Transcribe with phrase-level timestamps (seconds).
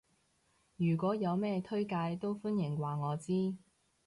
[0.77, 3.53] 如果有咩推介都歡迎話我知